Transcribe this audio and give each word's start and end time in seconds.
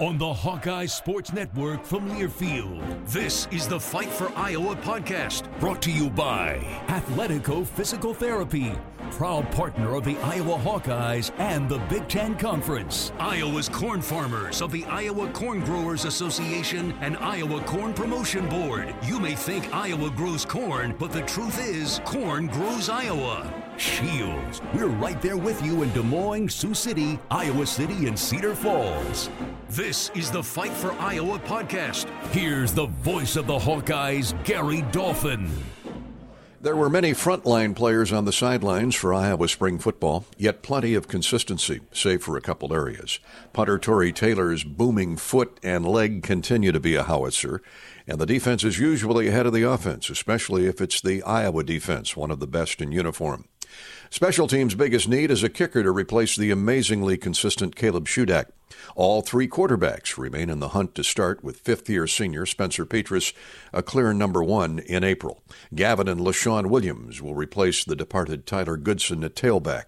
On 0.00 0.16
the 0.16 0.32
Hawkeye 0.32 0.86
Sports 0.86 1.30
Network 1.34 1.84
from 1.84 2.08
Learfield, 2.08 3.06
this 3.06 3.46
is 3.50 3.68
the 3.68 3.78
Fight 3.78 4.08
for 4.08 4.32
Iowa 4.34 4.74
podcast, 4.76 5.42
brought 5.60 5.82
to 5.82 5.90
you 5.92 6.08
by 6.08 6.56
Athletico 6.86 7.66
Physical 7.66 8.14
Therapy, 8.14 8.72
proud 9.10 9.52
partner 9.52 9.94
of 9.94 10.04
the 10.04 10.16
Iowa 10.20 10.56
Hawkeyes 10.56 11.38
and 11.38 11.68
the 11.68 11.80
Big 11.90 12.08
Ten 12.08 12.34
Conference. 12.38 13.12
Iowa's 13.18 13.68
corn 13.68 14.00
farmers 14.00 14.62
of 14.62 14.72
the 14.72 14.86
Iowa 14.86 15.30
Corn 15.32 15.60
Growers 15.60 16.06
Association 16.06 16.92
and 17.02 17.18
Iowa 17.18 17.60
Corn 17.64 17.92
Promotion 17.92 18.48
Board. 18.48 18.94
You 19.02 19.20
may 19.20 19.34
think 19.34 19.70
Iowa 19.74 20.08
grows 20.08 20.46
corn, 20.46 20.96
but 20.98 21.12
the 21.12 21.22
truth 21.22 21.62
is, 21.62 22.00
corn 22.06 22.46
grows 22.46 22.88
Iowa. 22.88 23.59
Shields. 23.80 24.60
We're 24.74 24.88
right 24.88 25.20
there 25.22 25.38
with 25.38 25.64
you 25.64 25.82
in 25.82 25.90
Des 25.92 26.02
Moines, 26.02 26.50
Sioux 26.50 26.74
City, 26.74 27.18
Iowa 27.30 27.66
City, 27.66 28.06
and 28.06 28.18
Cedar 28.18 28.54
Falls. 28.54 29.30
This 29.70 30.10
is 30.14 30.30
the 30.30 30.42
Fight 30.42 30.72
for 30.72 30.92
Iowa 30.92 31.38
podcast. 31.38 32.06
Here's 32.32 32.72
the 32.74 32.86
voice 32.86 33.36
of 33.36 33.46
the 33.46 33.58
Hawkeyes, 33.58 34.34
Gary 34.44 34.82
Dolphin. 34.92 35.50
There 36.62 36.76
were 36.76 36.90
many 36.90 37.12
frontline 37.12 37.74
players 37.74 38.12
on 38.12 38.26
the 38.26 38.34
sidelines 38.34 38.94
for 38.94 39.14
Iowa 39.14 39.48
spring 39.48 39.78
football, 39.78 40.26
yet 40.36 40.60
plenty 40.60 40.94
of 40.94 41.08
consistency, 41.08 41.80
save 41.90 42.22
for 42.22 42.36
a 42.36 42.42
couple 42.42 42.74
areas. 42.74 43.18
Punter 43.54 43.78
Tory 43.78 44.12
Taylor's 44.12 44.62
booming 44.62 45.16
foot 45.16 45.58
and 45.62 45.86
leg 45.86 46.22
continue 46.22 46.70
to 46.70 46.78
be 46.78 46.96
a 46.96 47.04
howitzer, 47.04 47.62
and 48.06 48.18
the 48.18 48.26
defense 48.26 48.62
is 48.62 48.78
usually 48.78 49.28
ahead 49.28 49.46
of 49.46 49.54
the 49.54 49.62
offense, 49.62 50.10
especially 50.10 50.66
if 50.66 50.82
it's 50.82 51.00
the 51.00 51.22
Iowa 51.22 51.64
defense, 51.64 52.14
one 52.14 52.30
of 52.30 52.40
the 52.40 52.46
best 52.46 52.82
in 52.82 52.92
uniform. 52.92 53.46
Special 54.12 54.48
teams' 54.48 54.74
biggest 54.74 55.08
need 55.08 55.30
is 55.30 55.44
a 55.44 55.48
kicker 55.48 55.84
to 55.84 55.92
replace 55.92 56.34
the 56.34 56.50
amazingly 56.50 57.16
consistent 57.16 57.76
Caleb 57.76 58.08
Shudak. 58.08 58.46
All 58.96 59.22
three 59.22 59.46
quarterbacks 59.46 60.18
remain 60.18 60.50
in 60.50 60.58
the 60.58 60.70
hunt 60.70 60.96
to 60.96 61.04
start, 61.04 61.44
with 61.44 61.60
fifth 61.60 61.88
year 61.88 62.08
senior 62.08 62.44
Spencer 62.44 62.84
Petras 62.84 63.32
a 63.72 63.84
clear 63.84 64.12
number 64.12 64.42
one 64.42 64.80
in 64.80 65.04
April. 65.04 65.44
Gavin 65.76 66.08
and 66.08 66.20
Leshon 66.20 66.66
Williams 66.66 67.22
will 67.22 67.36
replace 67.36 67.84
the 67.84 67.94
departed 67.94 68.46
Tyler 68.46 68.76
Goodson 68.76 69.22
at 69.22 69.36
tailback. 69.36 69.84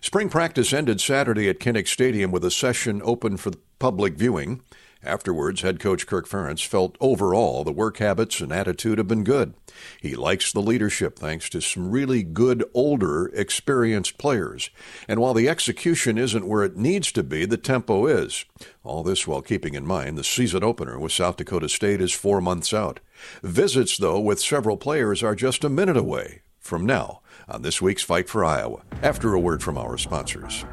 Spring 0.00 0.28
practice 0.28 0.72
ended 0.72 1.00
Saturday 1.00 1.48
at 1.48 1.58
Kinnick 1.58 1.88
Stadium 1.88 2.30
with 2.30 2.44
a 2.44 2.52
session 2.52 3.02
open 3.04 3.36
for 3.36 3.50
public 3.80 4.14
viewing. 4.14 4.62
Afterwards, 5.04 5.62
head 5.62 5.78
coach 5.78 6.06
Kirk 6.06 6.28
Ferentz 6.28 6.66
felt 6.66 6.98
overall 7.00 7.62
the 7.62 7.70
work 7.72 7.98
habits 7.98 8.40
and 8.40 8.52
attitude 8.52 8.98
have 8.98 9.06
been 9.06 9.22
good. 9.22 9.54
He 10.00 10.16
likes 10.16 10.52
the 10.52 10.60
leadership 10.60 11.18
thanks 11.18 11.48
to 11.50 11.60
some 11.60 11.90
really 11.90 12.24
good, 12.24 12.64
older, 12.74 13.28
experienced 13.28 14.18
players. 14.18 14.70
And 15.06 15.20
while 15.20 15.34
the 15.34 15.48
execution 15.48 16.18
isn't 16.18 16.48
where 16.48 16.64
it 16.64 16.76
needs 16.76 17.12
to 17.12 17.22
be, 17.22 17.44
the 17.44 17.56
tempo 17.56 18.06
is. 18.06 18.44
All 18.82 19.04
this 19.04 19.24
while 19.26 19.40
keeping 19.40 19.74
in 19.74 19.86
mind 19.86 20.18
the 20.18 20.24
season 20.24 20.64
opener 20.64 20.98
with 20.98 21.12
South 21.12 21.36
Dakota 21.36 21.68
State 21.68 22.00
is 22.00 22.12
four 22.12 22.40
months 22.40 22.74
out. 22.74 22.98
Visits, 23.42 23.98
though, 23.98 24.18
with 24.18 24.40
several 24.40 24.76
players 24.76 25.22
are 25.22 25.36
just 25.36 25.62
a 25.62 25.68
minute 25.68 25.96
away 25.96 26.42
from 26.58 26.84
now 26.84 27.20
on 27.48 27.62
this 27.62 27.80
week's 27.80 28.02
Fight 28.02 28.28
for 28.28 28.44
Iowa, 28.44 28.82
after 29.00 29.32
a 29.32 29.40
word 29.40 29.62
from 29.62 29.78
our 29.78 29.96
sponsors. 29.96 30.64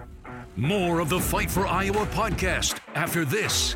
More 0.58 1.00
of 1.00 1.10
the 1.10 1.20
Fight 1.20 1.52
for 1.52 1.68
Iowa 1.68 2.06
podcast 2.08 2.80
after 2.96 3.24
this. 3.24 3.76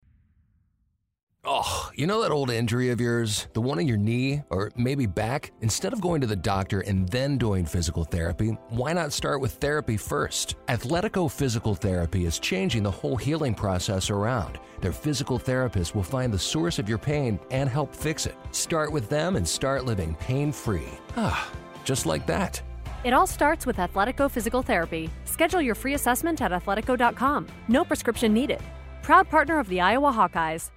Oh, 1.43 1.89
you 1.95 2.05
know 2.05 2.21
that 2.21 2.29
old 2.29 2.51
injury 2.51 2.91
of 2.91 3.01
yours? 3.01 3.47
The 3.53 3.61
one 3.61 3.79
in 3.79 3.87
your 3.87 3.97
knee 3.97 4.43
or 4.51 4.71
maybe 4.75 5.07
back? 5.07 5.51
Instead 5.61 5.91
of 5.91 5.99
going 5.99 6.21
to 6.21 6.27
the 6.27 6.35
doctor 6.35 6.81
and 6.81 7.09
then 7.09 7.39
doing 7.39 7.65
physical 7.65 8.03
therapy, 8.03 8.49
why 8.69 8.93
not 8.93 9.11
start 9.11 9.41
with 9.41 9.53
therapy 9.53 9.97
first? 9.97 10.55
Athletico 10.67 11.31
Physical 11.31 11.73
Therapy 11.73 12.25
is 12.25 12.37
changing 12.37 12.83
the 12.83 12.91
whole 12.91 13.15
healing 13.17 13.55
process 13.55 14.11
around. 14.11 14.59
Their 14.81 14.91
physical 14.91 15.39
therapist 15.39 15.95
will 15.95 16.03
find 16.03 16.31
the 16.31 16.37
source 16.37 16.77
of 16.77 16.87
your 16.87 16.99
pain 16.99 17.39
and 17.49 17.67
help 17.67 17.95
fix 17.95 18.27
it. 18.27 18.35
Start 18.51 18.91
with 18.91 19.09
them 19.09 19.35
and 19.35 19.47
start 19.47 19.83
living 19.83 20.13
pain 20.19 20.51
free. 20.51 20.91
Ah, 21.17 21.49
just 21.83 22.05
like 22.05 22.27
that. 22.27 22.61
It 23.03 23.13
all 23.13 23.25
starts 23.25 23.65
with 23.65 23.77
Athletico 23.77 24.29
Physical 24.29 24.61
Therapy. 24.61 25.09
Schedule 25.25 25.63
your 25.63 25.73
free 25.73 25.95
assessment 25.95 26.39
at 26.39 26.51
athletico.com. 26.51 27.47
No 27.67 27.83
prescription 27.83 28.31
needed. 28.31 28.61
Proud 29.01 29.27
partner 29.27 29.57
of 29.57 29.67
the 29.69 29.81
Iowa 29.81 30.11
Hawkeyes. 30.11 30.69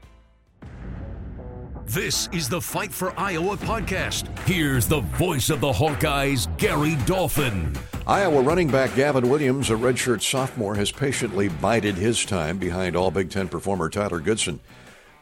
This 1.86 2.30
is 2.32 2.48
the 2.48 2.62
Fight 2.62 2.90
for 2.90 3.12
Iowa 3.20 3.58
podcast. 3.58 4.26
Here's 4.46 4.86
the 4.86 5.00
voice 5.00 5.50
of 5.50 5.60
the 5.60 5.70
Hawkeyes, 5.70 6.48
Gary 6.56 6.96
Dolphin. 7.04 7.76
Iowa 8.06 8.40
running 8.40 8.68
back 8.68 8.94
Gavin 8.94 9.28
Williams, 9.28 9.68
a 9.68 9.74
redshirt 9.74 10.22
sophomore, 10.22 10.76
has 10.76 10.90
patiently 10.90 11.48
bided 11.48 11.96
his 11.96 12.24
time 12.24 12.56
behind 12.56 12.96
all 12.96 13.10
Big 13.10 13.30
Ten 13.30 13.48
performer 13.48 13.90
Tyler 13.90 14.20
Goodson, 14.20 14.60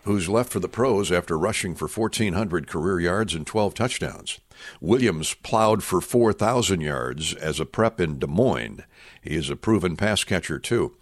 who's 0.04 0.28
left 0.28 0.52
for 0.52 0.60
the 0.60 0.68
pros 0.68 1.10
after 1.10 1.36
rushing 1.36 1.74
for 1.74 1.88
1,400 1.88 2.68
career 2.68 3.00
yards 3.00 3.34
and 3.34 3.44
12 3.44 3.74
touchdowns. 3.74 4.38
Williams 4.80 5.34
plowed 5.42 5.82
for 5.82 6.00
4,000 6.00 6.80
yards 6.80 7.34
as 7.34 7.58
a 7.58 7.66
prep 7.66 8.00
in 8.00 8.20
Des 8.20 8.28
Moines. 8.28 8.84
He 9.20 9.34
is 9.34 9.50
a 9.50 9.56
proven 9.56 9.96
pass 9.96 10.22
catcher, 10.22 10.60
too. 10.60 10.94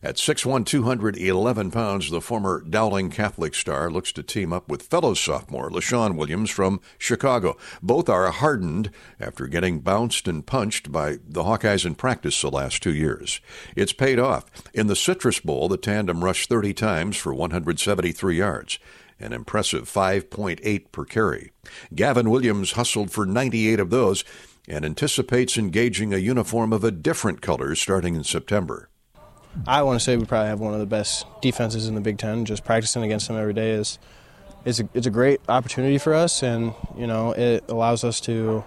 At 0.00 0.14
6'1, 0.14 0.64
211 0.64 1.72
pounds, 1.72 2.08
the 2.08 2.20
former 2.20 2.62
Dowling 2.62 3.10
Catholic 3.10 3.52
star 3.52 3.90
looks 3.90 4.12
to 4.12 4.22
team 4.22 4.52
up 4.52 4.68
with 4.68 4.84
fellow 4.84 5.12
sophomore 5.12 5.70
Leshon 5.70 6.14
Williams 6.14 6.50
from 6.50 6.80
Chicago. 6.98 7.56
Both 7.82 8.08
are 8.08 8.30
hardened 8.30 8.92
after 9.18 9.48
getting 9.48 9.80
bounced 9.80 10.28
and 10.28 10.46
punched 10.46 10.92
by 10.92 11.18
the 11.26 11.42
Hawkeyes 11.42 11.84
in 11.84 11.96
practice 11.96 12.40
the 12.40 12.48
last 12.48 12.80
two 12.80 12.94
years. 12.94 13.40
It's 13.74 13.92
paid 13.92 14.20
off. 14.20 14.44
In 14.72 14.86
the 14.86 14.94
Citrus 14.94 15.40
Bowl, 15.40 15.68
the 15.68 15.76
tandem 15.76 16.22
rushed 16.22 16.48
30 16.48 16.74
times 16.74 17.16
for 17.16 17.34
173 17.34 18.36
yards 18.36 18.78
an 19.20 19.32
impressive 19.32 19.90
5.8 19.90 20.92
per 20.92 21.04
carry. 21.04 21.50
Gavin 21.92 22.30
Williams 22.30 22.72
hustled 22.72 23.10
for 23.10 23.26
98 23.26 23.80
of 23.80 23.90
those 23.90 24.22
and 24.68 24.84
anticipates 24.84 25.58
engaging 25.58 26.14
a 26.14 26.18
uniform 26.18 26.72
of 26.72 26.84
a 26.84 26.92
different 26.92 27.40
color 27.40 27.74
starting 27.74 28.14
in 28.14 28.22
September. 28.22 28.88
I 29.66 29.82
want 29.82 29.98
to 29.98 30.04
say 30.04 30.16
we 30.16 30.24
probably 30.24 30.48
have 30.48 30.60
one 30.60 30.74
of 30.74 30.80
the 30.80 30.86
best 30.86 31.26
defenses 31.40 31.88
in 31.88 31.94
the 31.94 32.00
Big 32.00 32.18
Ten. 32.18 32.44
Just 32.44 32.64
practicing 32.64 33.02
against 33.02 33.28
them 33.28 33.36
every 33.36 33.54
day 33.54 33.72
is 33.72 33.98
is 34.64 34.80
a, 34.80 34.88
it's 34.94 35.06
a 35.06 35.10
great 35.10 35.40
opportunity 35.48 35.98
for 35.98 36.14
us, 36.14 36.42
and 36.42 36.74
you 36.96 37.06
know 37.06 37.32
it 37.32 37.64
allows 37.68 38.04
us 38.04 38.20
to 38.22 38.64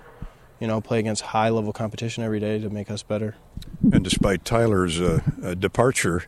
you 0.59 0.67
know 0.67 0.81
play 0.81 0.99
against 0.99 1.21
high 1.21 1.49
level 1.49 1.73
competition 1.73 2.23
every 2.23 2.39
day 2.39 2.59
to 2.59 2.69
make 2.69 2.91
us 2.91 3.03
better. 3.03 3.35
And 3.91 4.03
despite 4.03 4.45
Tyler's 4.45 4.99
uh, 4.99 5.21
uh, 5.43 5.53
departure, 5.53 6.25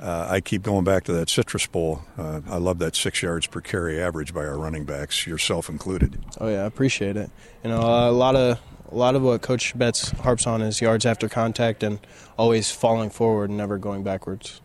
uh, 0.00 0.26
I 0.28 0.40
keep 0.40 0.62
going 0.62 0.84
back 0.84 1.04
to 1.04 1.12
that 1.12 1.28
Citrus 1.28 1.66
Bowl. 1.66 2.02
Uh, 2.18 2.40
I 2.48 2.56
love 2.56 2.78
that 2.80 2.96
six 2.96 3.22
yards 3.22 3.46
per 3.46 3.60
carry 3.60 4.00
average 4.00 4.34
by 4.34 4.44
our 4.44 4.58
running 4.58 4.84
backs, 4.84 5.26
yourself 5.26 5.68
included. 5.68 6.22
Oh 6.40 6.48
yeah, 6.48 6.62
I 6.62 6.66
appreciate 6.66 7.16
it. 7.16 7.30
You 7.62 7.70
know, 7.70 7.80
a 7.80 8.10
lot 8.10 8.36
of 8.36 8.60
a 8.92 8.96
lot 8.96 9.14
of 9.14 9.22
what 9.22 9.40
Coach 9.42 9.76
Betts 9.76 10.10
harps 10.10 10.46
on 10.46 10.60
is 10.60 10.80
yards 10.80 11.06
after 11.06 11.28
contact 11.28 11.82
and 11.82 11.98
always 12.36 12.70
falling 12.70 13.10
forward 13.10 13.48
and 13.48 13.56
never 13.56 13.78
going 13.78 14.02
backwards. 14.02 14.60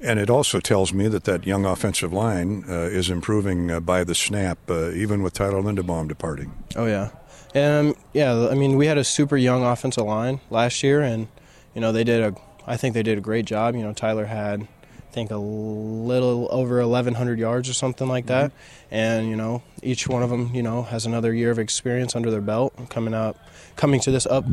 And 0.00 0.18
it 0.18 0.30
also 0.30 0.60
tells 0.60 0.92
me 0.92 1.08
that 1.08 1.24
that 1.24 1.46
young 1.46 1.64
offensive 1.64 2.12
line 2.12 2.64
uh, 2.68 2.72
is 2.72 3.10
improving 3.10 3.70
uh, 3.70 3.80
by 3.80 4.04
the 4.04 4.14
snap, 4.14 4.58
uh, 4.70 4.90
even 4.92 5.22
with 5.22 5.34
Tyler 5.34 5.60
Linderbaum 5.60 6.08
departing. 6.08 6.52
Oh 6.74 6.86
yeah, 6.86 7.10
and 7.54 7.88
um, 7.88 7.96
yeah. 8.14 8.48
I 8.50 8.54
mean, 8.54 8.76
we 8.76 8.86
had 8.86 8.96
a 8.96 9.04
super 9.04 9.36
young 9.36 9.62
offensive 9.62 10.04
line 10.04 10.40
last 10.48 10.82
year, 10.82 11.02
and 11.02 11.28
you 11.74 11.82
know 11.82 11.92
they 11.92 12.04
did 12.04 12.22
a. 12.22 12.34
I 12.66 12.76
think 12.78 12.94
they 12.94 13.02
did 13.02 13.18
a 13.18 13.20
great 13.20 13.44
job. 13.44 13.74
You 13.74 13.82
know, 13.82 13.92
Tyler 13.92 14.26
had 14.26 14.66
I 15.10 15.12
think 15.12 15.32
a 15.32 15.36
little 15.36 16.46
over 16.52 16.76
1,100 16.86 17.36
yards 17.36 17.68
or 17.68 17.74
something 17.74 18.06
like 18.06 18.26
that. 18.26 18.52
Mm-hmm. 18.52 18.94
And 18.94 19.28
you 19.28 19.34
know, 19.34 19.64
each 19.82 20.06
one 20.06 20.22
of 20.22 20.30
them, 20.30 20.54
you 20.54 20.62
know, 20.62 20.84
has 20.84 21.04
another 21.04 21.34
year 21.34 21.50
of 21.50 21.58
experience 21.58 22.14
under 22.14 22.30
their 22.30 22.40
belt 22.40 22.72
coming 22.90 23.12
up, 23.12 23.36
coming 23.74 23.98
to 24.02 24.12
this 24.12 24.24
up 24.26 24.44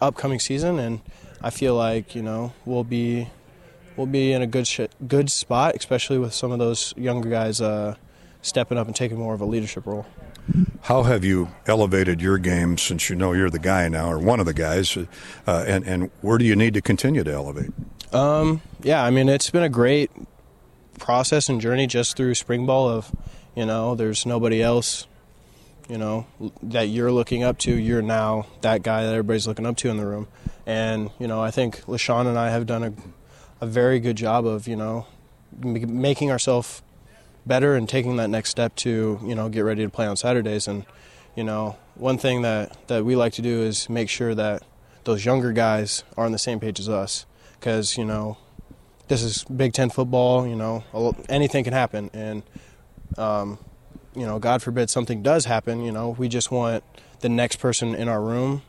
upcoming 0.00 0.40
season. 0.40 0.78
And 0.78 1.02
I 1.42 1.50
feel 1.50 1.74
like 1.74 2.14
you 2.14 2.22
know 2.22 2.54
we'll 2.64 2.82
be 2.82 3.28
we'll 3.98 4.06
be 4.06 4.32
in 4.32 4.40
a 4.40 4.46
good 4.46 4.66
sh- 4.66 4.88
good 5.06 5.30
spot, 5.30 5.74
especially 5.76 6.16
with 6.16 6.32
some 6.32 6.50
of 6.50 6.58
those 6.58 6.94
younger 6.96 7.28
guys 7.28 7.60
uh, 7.60 7.96
stepping 8.40 8.78
up 8.78 8.86
and 8.86 8.96
taking 8.96 9.18
more 9.18 9.34
of 9.34 9.42
a 9.42 9.46
leadership 9.46 9.84
role. 9.84 10.06
How 10.82 11.02
have 11.02 11.24
you 11.24 11.50
elevated 11.66 12.22
your 12.22 12.38
game 12.38 12.78
since 12.78 13.10
you 13.10 13.16
know 13.16 13.34
you're 13.34 13.50
the 13.50 13.58
guy 13.58 13.88
now, 13.88 14.10
or 14.10 14.18
one 14.18 14.40
of 14.40 14.46
the 14.46 14.54
guys, 14.54 14.96
uh, 14.96 15.64
and 15.68 15.84
and 15.84 16.10
where 16.22 16.38
do 16.38 16.46
you 16.46 16.56
need 16.56 16.72
to 16.72 16.80
continue 16.80 17.22
to 17.22 17.32
elevate? 17.32 17.70
Um, 18.12 18.62
yeah, 18.82 19.02
I 19.04 19.10
mean, 19.10 19.28
it's 19.28 19.50
been 19.50 19.62
a 19.62 19.68
great 19.68 20.10
process 20.98 21.48
and 21.48 21.60
journey 21.60 21.86
just 21.86 22.16
through 22.16 22.34
spring 22.34 22.66
ball 22.66 22.88
of, 22.88 23.14
you 23.54 23.66
know, 23.66 23.94
there's 23.94 24.24
nobody 24.24 24.62
else, 24.62 25.06
you 25.88 25.98
know, 25.98 26.26
that 26.62 26.88
you're 26.88 27.12
looking 27.12 27.42
up 27.42 27.58
to. 27.58 27.74
You're 27.74 28.02
now 28.02 28.46
that 28.60 28.82
guy 28.82 29.04
that 29.04 29.10
everybody's 29.10 29.46
looking 29.46 29.66
up 29.66 29.76
to 29.78 29.88
in 29.88 29.96
the 29.96 30.06
room. 30.06 30.28
And, 30.66 31.10
you 31.18 31.26
know, 31.26 31.42
I 31.42 31.50
think 31.50 31.82
Leshon 31.82 32.26
and 32.26 32.38
I 32.38 32.50
have 32.50 32.66
done 32.66 32.82
a, 32.82 32.92
a 33.60 33.66
very 33.66 34.00
good 34.00 34.16
job 34.16 34.46
of, 34.46 34.66
you 34.66 34.76
know, 34.76 35.06
making 35.60 36.30
ourselves 36.30 36.82
better 37.44 37.74
and 37.74 37.88
taking 37.88 38.16
that 38.16 38.28
next 38.28 38.50
step 38.50 38.74
to, 38.76 39.20
you 39.24 39.34
know, 39.34 39.48
get 39.48 39.60
ready 39.60 39.84
to 39.84 39.90
play 39.90 40.06
on 40.06 40.16
Saturdays. 40.16 40.66
And, 40.68 40.84
you 41.34 41.44
know, 41.44 41.76
one 41.94 42.18
thing 42.18 42.42
that, 42.42 42.76
that 42.88 43.04
we 43.04 43.16
like 43.16 43.32
to 43.34 43.42
do 43.42 43.62
is 43.62 43.88
make 43.88 44.08
sure 44.08 44.34
that 44.34 44.62
those 45.04 45.24
younger 45.24 45.52
guys 45.52 46.02
are 46.16 46.24
on 46.24 46.32
the 46.32 46.38
same 46.38 46.58
page 46.60 46.80
as 46.80 46.88
us 46.88 47.26
because 47.58 47.96
you 47.96 48.04
know 48.04 48.38
this 49.08 49.22
is 49.22 49.44
Big 49.44 49.72
Ten 49.72 49.90
football. 49.90 50.46
You 50.46 50.56
know 50.56 50.84
anything 51.28 51.64
can 51.64 51.72
happen, 51.72 52.10
and 52.12 52.42
um, 53.16 53.58
you 54.14 54.26
know 54.26 54.38
God 54.38 54.62
forbid 54.62 54.90
something 54.90 55.22
does 55.22 55.44
happen. 55.44 55.84
You 55.84 55.92
know 55.92 56.10
we 56.10 56.28
just 56.28 56.50
want 56.50 56.84
the 57.20 57.28
next 57.28 57.56
person 57.56 57.94
in 57.94 58.08
our 58.08 58.22
room 58.22 58.62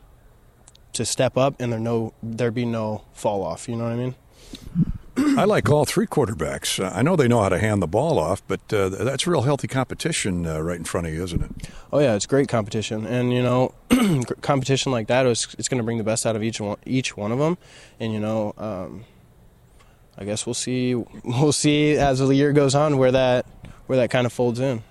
to 0.92 1.04
step 1.04 1.36
up, 1.36 1.54
and 1.58 1.72
there 1.72 1.80
no 1.80 2.12
there 2.22 2.50
be 2.50 2.64
no 2.64 3.04
fall 3.12 3.42
off. 3.42 3.68
You 3.68 3.76
know 3.76 3.84
what 3.84 3.92
I 3.92 3.96
mean? 3.96 4.14
I 5.38 5.44
like 5.44 5.68
all 5.70 5.84
three 5.84 6.06
quarterbacks. 6.06 6.82
Uh, 6.82 6.90
I 6.92 7.02
know 7.02 7.14
they 7.14 7.28
know 7.28 7.40
how 7.40 7.48
to 7.48 7.58
hand 7.58 7.80
the 7.80 7.86
ball 7.86 8.18
off, 8.18 8.42
but 8.48 8.60
uh, 8.72 8.88
that's 8.88 9.24
real 9.24 9.42
healthy 9.42 9.68
competition 9.68 10.46
uh, 10.46 10.60
right 10.60 10.76
in 10.76 10.84
front 10.84 11.06
of 11.06 11.14
you, 11.14 11.22
isn't 11.22 11.42
it? 11.42 11.70
Oh 11.92 12.00
yeah, 12.00 12.14
it's 12.14 12.26
great 12.26 12.48
competition, 12.48 13.06
and 13.06 13.32
you 13.32 13.42
know, 13.42 13.72
competition 14.40 14.90
like 14.90 15.06
that 15.06 15.26
is 15.26 15.54
it's 15.56 15.68
going 15.68 15.78
to 15.78 15.84
bring 15.84 15.98
the 15.98 16.04
best 16.04 16.26
out 16.26 16.34
of 16.34 16.42
each 16.42 16.60
one, 16.60 16.76
each 16.84 17.16
one 17.16 17.30
of 17.30 17.38
them, 17.38 17.56
and 18.00 18.12
you 18.12 18.18
know, 18.18 18.52
um, 18.58 19.04
I 20.18 20.24
guess 20.24 20.44
we'll 20.44 20.54
see 20.54 20.96
we'll 20.96 21.52
see 21.52 21.92
as 21.96 22.18
the 22.18 22.34
year 22.34 22.52
goes 22.52 22.74
on 22.74 22.98
where 22.98 23.12
that 23.12 23.46
where 23.86 23.98
that 23.98 24.10
kind 24.10 24.26
of 24.26 24.32
folds 24.32 24.58
in. 24.58 24.82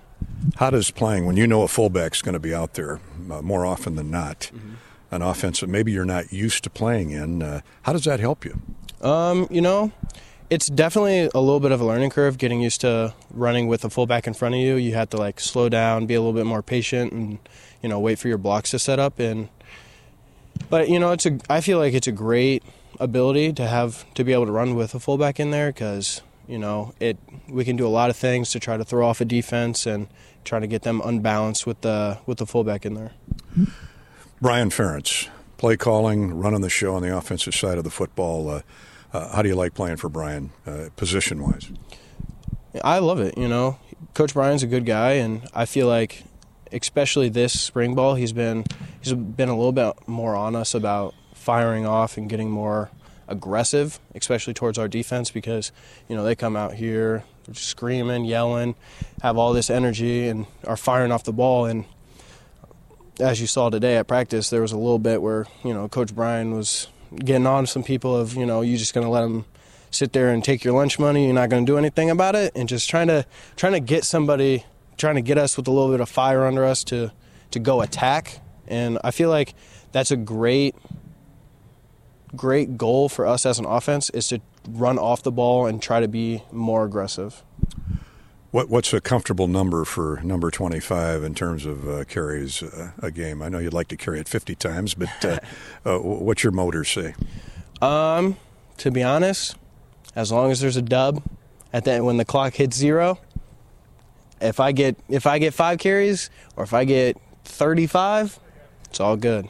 How 0.55 0.69
does 0.69 0.91
playing 0.91 1.25
when 1.25 1.35
you 1.35 1.45
know 1.45 1.63
a 1.63 1.67
fullback's 1.67 2.21
going 2.21 2.33
to 2.33 2.39
be 2.39 2.53
out 2.53 2.73
there 2.75 3.01
uh, 3.29 3.41
more 3.41 3.65
often 3.65 3.95
than 3.95 4.09
not, 4.09 4.49
mm-hmm. 4.53 4.75
an 5.11 5.21
offense 5.21 5.59
that 5.59 5.67
maybe 5.67 5.91
you're 5.91 6.05
not 6.05 6.31
used 6.31 6.63
to 6.63 6.69
playing 6.69 7.11
in? 7.11 7.43
Uh, 7.43 7.61
how 7.81 7.91
does 7.91 8.05
that 8.05 8.21
help 8.21 8.45
you? 8.45 8.59
Um, 9.01 9.47
you 9.51 9.61
know, 9.61 9.91
it's 10.49 10.67
definitely 10.67 11.29
a 11.33 11.39
little 11.39 11.59
bit 11.59 11.71
of 11.71 11.81
a 11.81 11.85
learning 11.85 12.09
curve 12.09 12.37
getting 12.37 12.61
used 12.61 12.81
to 12.81 13.13
running 13.31 13.67
with 13.67 13.83
a 13.83 13.89
fullback 13.89 14.27
in 14.27 14.33
front 14.33 14.55
of 14.55 14.61
you. 14.61 14.75
You 14.75 14.93
have 14.93 15.09
to 15.09 15.17
like 15.17 15.39
slow 15.39 15.69
down, 15.69 16.05
be 16.05 16.13
a 16.13 16.21
little 16.21 16.33
bit 16.33 16.45
more 16.45 16.61
patient, 16.61 17.11
and 17.11 17.39
you 17.81 17.89
know 17.89 17.99
wait 17.99 18.19
for 18.19 18.27
your 18.27 18.37
blocks 18.37 18.71
to 18.71 18.79
set 18.79 18.99
up. 18.99 19.19
And 19.19 19.49
but 20.69 20.89
you 20.89 20.99
know 20.99 21.11
it's 21.11 21.25
a 21.25 21.39
I 21.49 21.61
feel 21.61 21.79
like 21.79 21.93
it's 21.93 22.07
a 22.07 22.13
great 22.13 22.63
ability 22.99 23.53
to 23.53 23.67
have 23.67 24.11
to 24.15 24.23
be 24.23 24.33
able 24.33 24.45
to 24.45 24.51
run 24.51 24.75
with 24.75 24.95
a 24.95 24.99
fullback 24.99 25.39
in 25.39 25.51
there 25.51 25.71
because 25.71 26.21
you 26.47 26.57
know 26.57 26.93
it 26.99 27.17
we 27.49 27.65
can 27.65 27.75
do 27.75 27.85
a 27.85 27.89
lot 27.89 28.09
of 28.09 28.15
things 28.15 28.51
to 28.51 28.59
try 28.59 28.77
to 28.77 28.85
throw 28.85 29.05
off 29.05 29.19
a 29.19 29.25
defense 29.25 29.85
and 29.85 30.07
try 30.45 30.59
to 30.59 30.67
get 30.67 30.83
them 30.83 31.01
unbalanced 31.03 31.67
with 31.67 31.81
the 31.81 32.19
with 32.25 32.37
the 32.37 32.45
fullback 32.45 32.85
in 32.85 32.93
there. 32.93 33.11
Brian 34.41 34.69
Ferentz, 34.69 35.27
play 35.57 35.75
calling, 35.75 36.39
running 36.39 36.61
the 36.61 36.69
show 36.69 36.95
on 36.95 37.01
the 37.01 37.15
offensive 37.15 37.53
side 37.53 37.77
of 37.77 37.83
the 37.83 37.89
football. 37.89 38.49
Uh, 38.49 38.61
uh, 39.13 39.35
how 39.35 39.41
do 39.41 39.49
you 39.49 39.55
like 39.55 39.73
playing 39.73 39.97
for 39.97 40.09
Brian, 40.09 40.51
uh, 40.65 40.89
position 40.95 41.41
wise? 41.41 41.71
I 42.83 42.99
love 42.99 43.19
it. 43.19 43.37
You 43.37 43.47
know, 43.47 43.79
Coach 44.13 44.33
Brian's 44.33 44.63
a 44.63 44.67
good 44.67 44.85
guy, 44.85 45.13
and 45.13 45.47
I 45.53 45.65
feel 45.65 45.87
like, 45.87 46.23
especially 46.71 47.29
this 47.29 47.59
spring 47.59 47.95
ball, 47.95 48.15
he's 48.15 48.33
been 48.33 48.65
he's 49.01 49.13
been 49.13 49.49
a 49.49 49.55
little 49.55 49.71
bit 49.71 50.07
more 50.07 50.35
on 50.35 50.55
us 50.55 50.73
about 50.73 51.15
firing 51.33 51.85
off 51.85 52.17
and 52.17 52.29
getting 52.29 52.49
more 52.49 52.91
aggressive, 53.27 53.99
especially 54.15 54.53
towards 54.53 54.77
our 54.77 54.87
defense, 54.87 55.31
because 55.31 55.71
you 56.07 56.15
know 56.15 56.23
they 56.23 56.35
come 56.35 56.55
out 56.55 56.73
here 56.73 57.23
screaming, 57.53 58.25
yelling, 58.25 58.75
have 59.21 59.37
all 59.37 59.53
this 59.53 59.69
energy, 59.69 60.27
and 60.27 60.45
are 60.65 60.77
firing 60.77 61.11
off 61.11 61.23
the 61.23 61.33
ball. 61.33 61.65
And 61.65 61.85
as 63.19 63.39
you 63.39 63.47
saw 63.47 63.69
today 63.69 63.95
at 63.95 64.07
practice, 64.07 64.49
there 64.49 64.61
was 64.61 64.71
a 64.71 64.77
little 64.77 64.99
bit 64.99 65.21
where 65.21 65.45
you 65.63 65.73
know 65.73 65.87
Coach 65.87 66.13
Brian 66.13 66.53
was 66.53 66.87
getting 67.15 67.47
on 67.47 67.65
some 67.65 67.83
people 67.83 68.15
of 68.15 68.35
you 68.35 68.45
know 68.45 68.61
you 68.61 68.77
just 68.77 68.93
going 68.93 69.05
to 69.05 69.11
let 69.11 69.21
them 69.21 69.45
sit 69.91 70.13
there 70.13 70.29
and 70.29 70.43
take 70.43 70.63
your 70.63 70.73
lunch 70.73 70.99
money. 70.99 71.25
You're 71.25 71.33
not 71.33 71.49
going 71.49 71.65
to 71.65 71.71
do 71.71 71.77
anything 71.77 72.09
about 72.09 72.35
it, 72.35 72.51
and 72.55 72.67
just 72.67 72.89
trying 72.89 73.07
to 73.07 73.25
trying 73.55 73.73
to 73.73 73.79
get 73.79 74.03
somebody, 74.03 74.65
trying 74.97 75.15
to 75.15 75.21
get 75.21 75.37
us 75.37 75.57
with 75.57 75.67
a 75.67 75.71
little 75.71 75.91
bit 75.91 76.01
of 76.01 76.09
fire 76.09 76.45
under 76.45 76.63
us 76.63 76.83
to 76.85 77.11
to 77.51 77.59
go 77.59 77.81
attack. 77.81 78.41
And 78.67 78.99
I 79.03 79.11
feel 79.11 79.29
like 79.29 79.53
that's 79.91 80.11
a 80.11 80.17
great 80.17 80.75
great 82.35 82.77
goal 82.77 83.09
for 83.09 83.25
us 83.25 83.45
as 83.45 83.57
an 83.57 83.65
offense 83.65 84.09
is 84.11 84.27
to 84.27 84.41
run 84.69 84.99
off 84.99 85.23
the 85.23 85.31
ball 85.31 85.65
and 85.65 85.81
try 85.81 85.99
to 85.99 86.07
be 86.07 86.43
more 86.51 86.83
aggressive. 86.83 87.43
What, 88.51 88.69
what's 88.69 88.93
a 88.93 89.01
comfortable 89.01 89.47
number 89.47 89.83
for 89.83 90.21
number 90.23 90.49
25 90.49 91.23
in 91.23 91.35
terms 91.35 91.65
of 91.65 91.87
uh, 91.87 92.05
carries 92.05 92.63
uh, 92.63 92.91
a 92.99 93.11
game? 93.11 93.41
I 93.41 93.49
know 93.49 93.59
you'd 93.59 93.73
like 93.73 93.89
to 93.89 93.97
carry 93.97 94.21
it 94.21 94.29
50 94.29 94.55
times, 94.55 94.93
but 94.93 95.25
uh, 95.25 95.39
uh 95.85 95.99
what's 95.99 96.43
your 96.43 96.53
motors 96.53 96.89
say? 96.89 97.13
Um, 97.81 98.37
to 98.77 98.89
be 98.89 99.03
honest, 99.03 99.57
as 100.15 100.31
long 100.31 100.49
as 100.51 100.61
there's 100.61 100.77
a 100.77 100.81
dub 100.81 101.21
at 101.73 101.83
the 101.83 102.03
when 102.03 102.17
the 102.17 102.25
clock 102.25 102.53
hits 102.53 102.77
zero, 102.77 103.19
if 104.39 104.59
I 104.59 104.71
get 104.71 104.97
if 105.09 105.27
I 105.27 105.39
get 105.39 105.53
five 105.53 105.79
carries 105.79 106.29
or 106.55 106.63
if 106.63 106.73
I 106.73 106.85
get 106.85 107.17
35, 107.43 108.39
it's 108.89 108.99
all 108.99 109.17
good. 109.17 109.49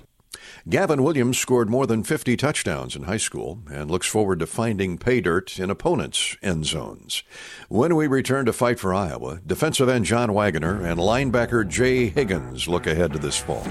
Gavin 0.69 1.03
Williams 1.03 1.37
scored 1.37 1.69
more 1.69 1.87
than 1.87 2.03
50 2.03 2.35
touchdowns 2.37 2.95
in 2.95 3.03
high 3.03 3.17
school 3.17 3.59
and 3.71 3.89
looks 3.89 4.07
forward 4.07 4.39
to 4.39 4.47
finding 4.47 4.97
pay 4.97 5.21
dirt 5.21 5.59
in 5.59 5.69
opponents' 5.69 6.35
end 6.41 6.65
zones. 6.65 7.23
When 7.69 7.95
we 7.95 8.07
return 8.07 8.45
to 8.45 8.53
Fight 8.53 8.79
for 8.79 8.93
Iowa, 8.93 9.39
defensive 9.45 9.89
end 9.89 10.05
John 10.05 10.33
Waggoner 10.33 10.85
and 10.85 10.99
linebacker 10.99 11.67
Jay 11.67 12.07
Higgins 12.07 12.67
look 12.67 12.87
ahead 12.87 13.13
to 13.13 13.19
this 13.19 13.37
fall. 13.37 13.65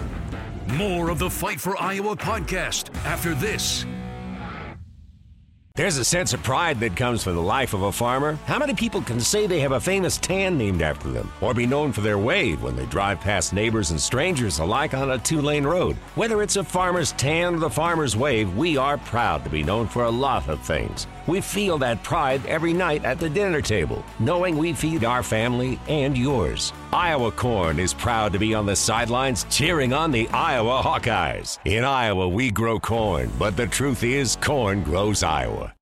More 0.74 1.10
of 1.10 1.18
the 1.18 1.30
Fight 1.30 1.60
for 1.60 1.80
Iowa 1.80 2.16
podcast 2.16 2.94
after 3.04 3.34
this. 3.34 3.84
There's 5.76 5.98
a 5.98 6.04
sense 6.06 6.32
of 6.32 6.42
pride 6.42 6.80
that 6.80 6.96
comes 6.96 7.22
from 7.22 7.34
the 7.34 7.42
life 7.42 7.74
of 7.74 7.82
a 7.82 7.92
farmer. 7.92 8.38
How 8.46 8.58
many 8.58 8.72
people 8.72 9.02
can 9.02 9.20
say 9.20 9.46
they 9.46 9.60
have 9.60 9.72
a 9.72 9.80
famous 9.80 10.16
tan 10.16 10.56
named 10.56 10.80
after 10.80 11.10
them, 11.10 11.30
or 11.42 11.52
be 11.52 11.66
known 11.66 11.92
for 11.92 12.00
their 12.00 12.16
wave 12.16 12.62
when 12.62 12.76
they 12.76 12.86
drive 12.86 13.20
past 13.20 13.52
neighbors 13.52 13.90
and 13.90 14.00
strangers 14.00 14.58
alike 14.58 14.94
on 14.94 15.10
a 15.10 15.18
two 15.18 15.42
lane 15.42 15.64
road? 15.64 15.96
Whether 16.14 16.40
it's 16.40 16.56
a 16.56 16.64
farmer's 16.64 17.12
tan 17.12 17.56
or 17.56 17.58
the 17.58 17.68
farmer's 17.68 18.16
wave, 18.16 18.56
we 18.56 18.78
are 18.78 18.96
proud 18.96 19.44
to 19.44 19.50
be 19.50 19.62
known 19.62 19.86
for 19.86 20.04
a 20.04 20.10
lot 20.10 20.48
of 20.48 20.62
things. 20.62 21.06
We 21.26 21.42
feel 21.42 21.76
that 21.78 22.02
pride 22.02 22.46
every 22.46 22.72
night 22.72 23.04
at 23.04 23.20
the 23.20 23.28
dinner 23.28 23.60
table, 23.60 24.02
knowing 24.18 24.56
we 24.56 24.72
feed 24.72 25.04
our 25.04 25.22
family 25.22 25.78
and 25.88 26.16
yours. 26.16 26.72
Iowa 26.92 27.32
Corn 27.32 27.80
is 27.80 27.92
proud 27.92 28.32
to 28.32 28.38
be 28.38 28.54
on 28.54 28.64
the 28.64 28.76
sidelines 28.76 29.44
cheering 29.50 29.92
on 29.92 30.12
the 30.12 30.28
Iowa 30.28 30.82
Hawkeyes. 30.82 31.58
In 31.64 31.84
Iowa, 31.84 32.28
we 32.28 32.50
grow 32.50 32.78
corn, 32.78 33.30
but 33.38 33.56
the 33.56 33.66
truth 33.66 34.04
is, 34.04 34.36
corn 34.36 34.82
grows 34.82 35.22
Iowa. 35.22 35.74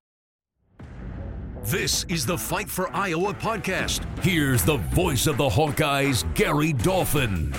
This 1.65 2.05
is 2.05 2.27
the 2.27 2.37
Fight 2.37 2.69
for 2.69 2.95
Iowa 2.95 3.35
podcast. 3.35 4.05
Here's 4.23 4.65
the 4.65 4.77
voice 4.77 5.27
of 5.27 5.37
the 5.37 5.49
Hawkeyes, 5.49 6.25
Gary 6.35 6.73
Dolphin. 6.73 7.55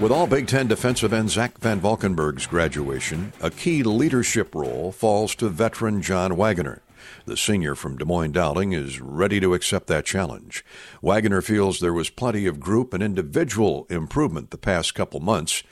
With 0.00 0.10
all 0.10 0.26
Big 0.26 0.46
Ten 0.46 0.66
defensive 0.66 1.12
end 1.12 1.30
Zach 1.30 1.58
VanValkenburg's 1.58 2.46
graduation, 2.46 3.32
a 3.40 3.50
key 3.50 3.82
leadership 3.82 4.54
role 4.54 4.90
falls 4.92 5.34
to 5.36 5.48
veteran 5.48 6.02
John 6.02 6.36
Waggoner. 6.36 6.83
The 7.26 7.36
senior 7.38 7.74
from 7.74 7.96
Des 7.96 8.04
Moines 8.04 8.32
Dowling 8.32 8.74
is 8.74 9.00
ready 9.00 9.40
to 9.40 9.54
accept 9.54 9.86
that 9.86 10.04
challenge. 10.04 10.62
Waggoner 11.00 11.40
feels 11.40 11.80
there 11.80 11.94
was 11.94 12.10
plenty 12.10 12.44
of 12.44 12.60
group 12.60 12.92
and 12.92 13.02
individual 13.02 13.86
improvement 13.88 14.50
the 14.50 14.58
past 14.58 14.94
couple 14.94 15.20
months. 15.20 15.62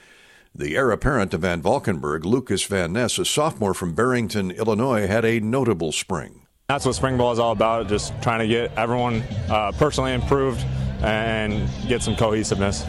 The 0.55 0.75
heir 0.75 0.89
apparent 0.89 1.29
to 1.29 1.37
VanValkenburg, 1.37 2.25
Lucas 2.25 2.63
Van 2.63 2.93
Ness, 2.93 3.19
a 3.19 3.25
sophomore 3.25 3.75
from 3.75 3.93
Barrington, 3.93 4.49
Illinois, 4.49 5.05
had 5.05 5.25
a 5.25 5.39
notable 5.41 5.91
spring. 5.91 6.47
That's 6.69 6.87
what 6.87 6.95
spring 6.95 7.17
ball 7.17 7.31
is 7.31 7.37
all 7.39 7.51
about, 7.51 7.87
just 7.87 8.19
trying 8.23 8.39
to 8.39 8.47
get 8.47 8.75
everyone 8.75 9.21
uh, 9.47 9.73
personally 9.73 10.13
improved 10.13 10.59
and 11.01 11.69
get 11.87 12.01
some 12.01 12.15
cohesiveness. 12.15 12.83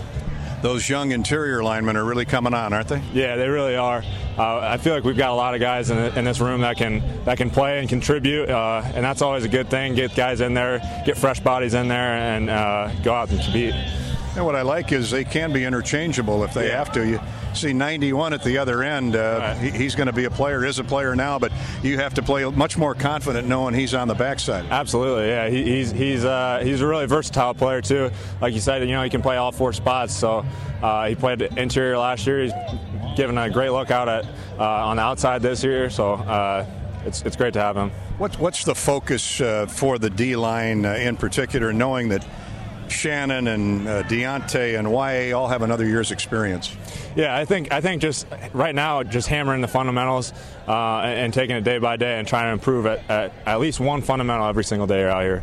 Those 0.64 0.88
young 0.88 1.12
interior 1.12 1.62
linemen 1.62 1.94
are 1.94 2.04
really 2.06 2.24
coming 2.24 2.54
on, 2.54 2.72
aren't 2.72 2.88
they? 2.88 3.02
Yeah, 3.12 3.36
they 3.36 3.50
really 3.50 3.76
are. 3.76 4.02
Uh, 4.38 4.60
I 4.60 4.78
feel 4.78 4.94
like 4.94 5.04
we've 5.04 5.14
got 5.14 5.28
a 5.28 5.34
lot 5.34 5.52
of 5.54 5.60
guys 5.60 5.90
in, 5.90 5.98
in, 6.16 6.24
this 6.24 6.40
room 6.40 6.62
that 6.62 6.78
can 6.78 7.02
that 7.26 7.36
can 7.36 7.50
play 7.50 7.80
and 7.80 7.86
contribute, 7.86 8.48
uh, 8.48 8.80
and 8.94 9.04
that's 9.04 9.20
always 9.20 9.44
a 9.44 9.48
good 9.48 9.68
thing. 9.68 9.94
Get 9.94 10.14
guys 10.14 10.40
in 10.40 10.54
there, 10.54 10.78
get 11.04 11.18
fresh 11.18 11.38
bodies 11.38 11.74
in 11.74 11.88
there, 11.88 12.14
and 12.14 12.48
uh, 12.48 12.90
go 13.02 13.12
out 13.12 13.28
and 13.28 13.42
compete. 13.42 13.74
And 14.36 14.44
what 14.44 14.56
I 14.56 14.62
like 14.62 14.90
is 14.90 15.12
they 15.12 15.22
can 15.22 15.52
be 15.52 15.64
interchangeable 15.64 16.42
if 16.42 16.52
they 16.54 16.66
yeah. 16.68 16.78
have 16.78 16.92
to. 16.94 17.06
You 17.06 17.20
see 17.54 17.72
91 17.72 18.32
at 18.32 18.42
the 18.42 18.58
other 18.58 18.82
end. 18.82 19.14
Uh, 19.14 19.38
right. 19.38 19.56
he, 19.56 19.70
he's 19.70 19.94
going 19.94 20.08
to 20.08 20.12
be 20.12 20.24
a 20.24 20.30
player, 20.30 20.64
is 20.64 20.80
a 20.80 20.84
player 20.84 21.14
now, 21.14 21.38
but 21.38 21.52
you 21.84 21.98
have 21.98 22.14
to 22.14 22.22
play 22.22 22.44
much 22.44 22.76
more 22.76 22.96
confident 22.96 23.46
knowing 23.46 23.74
he's 23.74 23.94
on 23.94 24.08
the 24.08 24.14
backside. 24.14 24.66
Absolutely, 24.66 25.28
yeah. 25.28 25.48
He, 25.48 25.62
he's 25.62 25.92
he's 25.92 26.24
uh, 26.24 26.60
he's 26.64 26.80
a 26.80 26.86
really 26.86 27.06
versatile 27.06 27.54
player 27.54 27.80
too. 27.80 28.10
Like 28.40 28.54
you 28.54 28.60
said, 28.60 28.82
you 28.82 28.94
know 28.94 29.04
he 29.04 29.10
can 29.10 29.22
play 29.22 29.36
all 29.36 29.52
four 29.52 29.72
spots. 29.72 30.12
So 30.12 30.44
uh, 30.82 31.06
he 31.06 31.14
played 31.14 31.40
interior 31.42 31.96
last 31.96 32.26
year. 32.26 32.42
He's 32.42 32.52
given 33.16 33.38
a 33.38 33.48
great 33.48 33.70
look 33.70 33.92
out 33.92 34.08
at 34.08 34.24
uh, 34.58 34.64
on 34.64 34.96
the 34.96 35.02
outside 35.02 35.42
this 35.42 35.62
year. 35.62 35.90
So 35.90 36.14
uh, 36.14 36.66
it's 37.04 37.22
it's 37.22 37.36
great 37.36 37.52
to 37.54 37.60
have 37.60 37.76
him. 37.76 37.90
What's 38.18 38.36
what's 38.36 38.64
the 38.64 38.74
focus 38.74 39.40
uh, 39.40 39.66
for 39.66 39.98
the 39.98 40.10
D 40.10 40.34
line 40.34 40.84
in 40.84 41.16
particular, 41.16 41.72
knowing 41.72 42.08
that? 42.08 42.26
Shannon 42.94 43.48
and 43.48 43.86
uh, 43.86 44.02
Deontay 44.04 44.78
and 44.78 44.90
YA 44.90 45.36
all 45.36 45.48
have 45.48 45.62
another 45.62 45.86
year's 45.86 46.10
experience. 46.10 46.74
Yeah, 47.16 47.36
I 47.36 47.44
think 47.44 47.72
I 47.72 47.80
think 47.80 48.02
just 48.02 48.26
right 48.52 48.74
now, 48.74 49.02
just 49.02 49.28
hammering 49.28 49.60
the 49.60 49.68
fundamentals 49.68 50.32
uh, 50.66 51.00
and, 51.00 51.18
and, 51.18 51.34
taking 51.34 51.56
it 51.56 51.64
day 51.64 51.78
by 51.78 51.96
day 51.96 52.18
and 52.18 52.26
trying 52.26 52.46
to 52.46 52.52
improve 52.52 52.86
at, 52.86 53.08
at, 53.10 53.32
at 53.46 53.60
least 53.60 53.80
one 53.80 54.02
fundamental 54.02 54.46
every 54.46 54.64
single 54.64 54.86
day 54.86 55.04
out 55.04 55.22
here. 55.22 55.42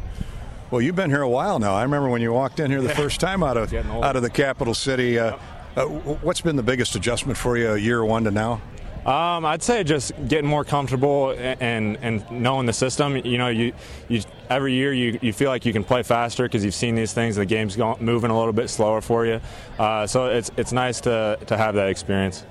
Well, 0.71 0.81
you've 0.81 0.95
been 0.95 1.09
here 1.09 1.21
a 1.21 1.29
while 1.29 1.59
now. 1.59 1.75
I 1.75 1.83
remember 1.83 2.09
when 2.09 2.21
you 2.21 2.31
walked 2.31 2.59
in 2.59 2.71
here 2.71 2.81
the 2.81 2.87
yeah. 2.87 2.95
first 2.95 3.19
time 3.19 3.43
out 3.43 3.57
of 3.57 3.73
out 3.73 4.15
of 4.15 4.21
the 4.21 4.29
capital 4.29 4.73
city. 4.73 5.19
Uh, 5.19 5.37
uh, 5.75 5.85
what's 5.85 6.41
been 6.41 6.55
the 6.55 6.63
biggest 6.63 6.95
adjustment 6.95 7.37
for 7.37 7.57
you, 7.57 7.75
year 7.75 8.03
one 8.03 8.23
to 8.23 8.31
now? 8.31 8.61
Um, 9.05 9.45
I'd 9.45 9.63
say 9.63 9.83
just 9.83 10.13
getting 10.27 10.47
more 10.47 10.63
comfortable 10.63 11.31
and 11.31 11.97
and 12.01 12.29
knowing 12.29 12.67
the 12.67 12.73
system. 12.73 13.17
You 13.17 13.39
know, 13.39 13.47
you 13.47 13.73
you 14.07 14.21
every 14.49 14.73
year 14.73 14.93
you, 14.93 15.17
you 15.23 15.33
feel 15.33 15.49
like 15.49 15.65
you 15.65 15.73
can 15.73 15.83
play 15.83 16.03
faster 16.03 16.43
because 16.43 16.63
you've 16.63 16.75
seen 16.75 16.93
these 16.93 17.11
things. 17.11 17.35
The 17.35 17.45
game's 17.45 17.75
going, 17.75 18.03
moving 18.03 18.29
a 18.29 18.37
little 18.37 18.53
bit 18.53 18.69
slower 18.69 19.01
for 19.01 19.25
you, 19.25 19.41
uh, 19.79 20.05
so 20.05 20.27
it's 20.27 20.51
it's 20.55 20.71
nice 20.71 21.01
to 21.01 21.39
to 21.47 21.57
have 21.57 21.73
that 21.75 21.89
experience. 21.89 22.45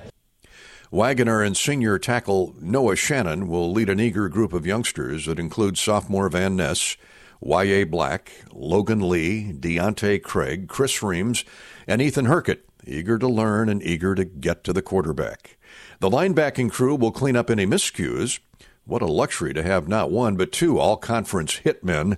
Waggoner 0.91 1.41
and 1.41 1.55
senior 1.55 1.97
tackle 1.97 2.53
Noah 2.59 2.97
Shannon 2.97 3.47
will 3.47 3.71
lead 3.71 3.87
an 3.87 4.01
eager 4.01 4.27
group 4.27 4.51
of 4.51 4.65
youngsters 4.65 5.25
that 5.27 5.39
include 5.39 5.77
sophomore 5.77 6.27
Van 6.27 6.57
Ness, 6.57 6.97
Y.A. 7.39 7.85
Black, 7.85 8.33
Logan 8.51 9.07
Lee, 9.07 9.53
Deontay 9.57 10.21
Craig, 10.21 10.67
Chris 10.67 11.01
Reams, 11.01 11.45
and 11.87 12.01
Ethan 12.01 12.25
Hurkett, 12.25 12.70
eager 12.85 13.17
to 13.17 13.27
learn 13.27 13.69
and 13.69 13.83
eager 13.83 14.15
to 14.15 14.25
get 14.25 14.63
to 14.63 14.73
the 14.73 14.81
quarterback. 14.81 15.57
The 15.99 16.09
linebacking 16.09 16.71
crew 16.71 16.95
will 16.95 17.11
clean 17.11 17.35
up 17.35 17.49
any 17.49 17.65
miscues. 17.65 18.39
What 18.85 19.01
a 19.01 19.07
luxury 19.07 19.53
to 19.53 19.63
have 19.63 19.87
not 19.87 20.11
one, 20.11 20.35
but 20.35 20.51
two 20.51 20.79
all 20.79 20.97
conference 20.97 21.59
hitmen. 21.63 22.17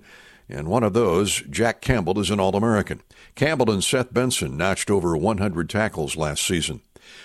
And 0.50 0.68
one 0.68 0.84
of 0.84 0.94
those, 0.94 1.42
Jack 1.50 1.82
Campbell, 1.82 2.20
is 2.20 2.30
an 2.30 2.40
All 2.40 2.56
American. 2.56 3.02
Campbell 3.36 3.72
and 3.72 3.84
Seth 3.84 4.14
Benson 4.14 4.58
notched 4.58 4.90
over 4.90 5.18
100 5.18 5.70
tackles 5.70 6.16
last 6.16 6.46
season. 6.46 6.82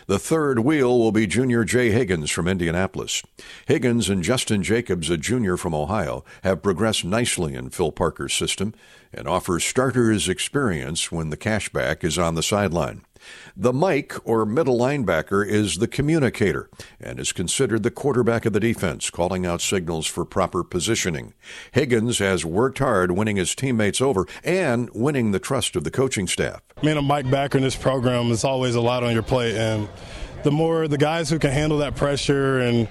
The 0.07 0.18
third 0.18 0.61
wheel 0.61 0.99
will 0.99 1.12
be 1.12 1.26
junior 1.26 1.64
Jay 1.64 1.90
Higgins 1.90 2.30
from 2.30 2.49
Indianapolis. 2.49 3.23
Higgins 3.66 4.09
and 4.09 4.25
Jestin 4.25 4.62
Jacobs, 4.62 5.11
a 5.11 5.16
junior 5.16 5.57
from 5.57 5.75
Ohio, 5.75 6.25
have 6.42 6.62
progressed 6.62 7.04
nicely 7.04 7.54
in 7.54 7.71
Phil 7.71 7.92
Parker's 7.92 8.35
system 8.35 8.75
and 9.12 9.28
offer 9.28 9.61
starters 9.61 10.28
experience 10.28 11.12
when 11.12 11.30
the 11.30 11.37
cashback 11.37 12.04
is 12.04 12.18
on 12.18 12.35
the 12.35 12.42
sideline. 12.42 13.02
The 13.56 13.72
Mike, 13.72 14.14
or 14.25 14.44
middle 14.46 14.78
linebacker, 14.78 15.46
is 15.46 15.78
the 15.78 15.88
communicator 15.88 16.70
and 17.00 17.18
is 17.18 17.32
considered 17.32 17.82
the 17.82 17.90
quarterback 17.90 18.46
of 18.46 18.52
the 18.52 18.60
defense, 18.60 19.10
calling 19.10 19.46
out 19.46 19.60
signals 19.60 20.06
for 20.06 20.25
proper 20.25 20.62
positioning. 20.62 21.34
Higgins 21.72 22.18
has 22.18 22.44
worked 22.44 22.78
hard 22.78 23.12
winning 23.12 23.37
his 23.37 23.54
teammates 23.54 24.00
over 24.00 24.26
and 24.44 24.90
winning 24.94 25.32
the 25.32 25.38
trust 25.38 25.76
of 25.76 25.84
the 25.84 25.90
coaching 25.90 26.26
staff. 26.26 26.60
Being 26.82 26.96
a 26.96 27.02
Mike 27.02 27.30
backer 27.30 27.58
in 27.58 27.64
this 27.64 27.76
program 27.76 28.30
is 28.30 28.44
always 28.44 28.75
a 28.75 28.80
lot 28.80 29.02
on 29.02 29.12
your 29.12 29.22
plate, 29.22 29.56
and 29.56 29.88
the 30.42 30.50
more 30.50 30.88
the 30.88 30.99
guys 30.99 31.30
who 31.30 31.38
can 31.38 31.50
handle 31.50 31.78
that 31.78 31.97
pressure 31.97 32.61
and 32.61 32.88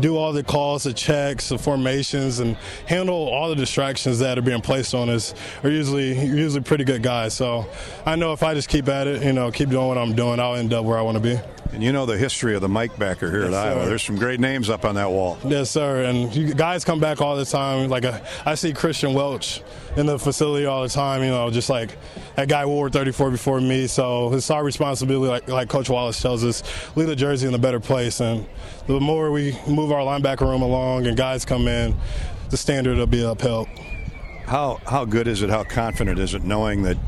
do 0.00 0.16
all 0.16 0.32
the 0.32 0.42
calls, 0.42 0.84
the 0.84 0.92
checks, 0.92 1.48
the 1.48 1.58
formations, 1.58 2.40
and 2.40 2.56
handle 2.86 3.28
all 3.28 3.48
the 3.48 3.56
distractions 3.56 4.18
that 4.20 4.38
are 4.38 4.42
being 4.42 4.60
placed 4.60 4.94
on 4.94 5.08
us 5.08 5.34
are 5.62 5.70
usually 5.70 6.18
usually 6.26 6.62
pretty 6.62 6.84
good 6.84 7.02
guys. 7.02 7.34
So 7.34 7.66
I 8.06 8.16
know 8.16 8.32
if 8.32 8.42
I 8.42 8.54
just 8.54 8.68
keep 8.68 8.88
at 8.88 9.06
it, 9.06 9.22
you 9.22 9.32
know, 9.32 9.50
keep 9.50 9.68
doing 9.68 9.88
what 9.88 9.98
I'm 9.98 10.14
doing, 10.14 10.40
I'll 10.40 10.54
end 10.54 10.72
up 10.72 10.84
where 10.84 10.98
I 10.98 11.02
want 11.02 11.16
to 11.16 11.22
be. 11.22 11.38
And 11.74 11.82
you 11.82 11.90
know 11.90 12.06
the 12.06 12.16
history 12.16 12.54
of 12.54 12.60
the 12.60 12.68
Mike 12.68 12.96
backer 13.00 13.28
here 13.28 13.40
yes, 13.40 13.52
at 13.52 13.54
Iowa. 13.54 13.82
Sir. 13.82 13.88
There's 13.88 14.02
some 14.04 14.16
great 14.16 14.38
names 14.38 14.70
up 14.70 14.84
on 14.84 14.94
that 14.94 15.10
wall. 15.10 15.38
Yes, 15.44 15.70
sir. 15.70 16.04
And 16.04 16.32
you 16.32 16.54
guys 16.54 16.84
come 16.84 17.00
back 17.00 17.20
all 17.20 17.34
the 17.34 17.44
time. 17.44 17.88
Like 17.88 18.04
a, 18.04 18.24
I 18.46 18.54
see 18.54 18.72
Kristian 18.72 19.12
Welch 19.12 19.60
in 19.96 20.06
the 20.06 20.16
facility 20.16 20.66
all 20.66 20.84
the 20.84 20.88
time. 20.88 21.24
You 21.24 21.30
know, 21.30 21.50
just 21.50 21.68
like 21.68 21.96
that 22.36 22.48
guy 22.48 22.64
wore 22.64 22.90
34 22.90 23.32
before 23.32 23.60
me. 23.60 23.88
So 23.88 24.32
it's 24.34 24.52
our 24.52 24.62
responsibility, 24.62 25.28
like, 25.28 25.48
like 25.48 25.68
Coach 25.68 25.90
Wallace 25.90 26.22
tells 26.22 26.44
us, 26.44 26.62
leave 26.96 27.08
the 27.08 27.16
jersey 27.16 27.46
in 27.46 27.54
a 27.54 27.58
better 27.58 27.80
place. 27.80 28.20
And 28.20 28.46
the 28.86 29.00
more 29.00 29.30
we 29.30 29.56
move 29.66 29.92
our 29.92 30.00
linebacker 30.00 30.42
room 30.42 30.62
along 30.62 31.06
and 31.06 31.16
guys 31.16 31.44
come 31.44 31.68
in, 31.68 31.94
the 32.50 32.56
standard 32.56 32.98
will 32.98 33.06
be 33.06 33.22
upheld. 33.22 33.68
How 34.46 34.80
how 34.86 35.04
good 35.04 35.26
is 35.26 35.42
it? 35.42 35.50
How 35.50 35.64
confident 35.64 36.18
is 36.18 36.34
it 36.34 36.44
knowing 36.44 36.82
that 36.82 36.98